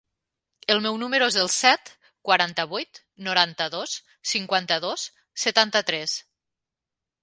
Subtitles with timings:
[0.75, 1.91] El meu número es el set,
[2.31, 3.97] quaranta-vuit, noranta-dos,
[4.35, 5.09] cinquanta-dos,
[5.47, 6.23] setanta-tres.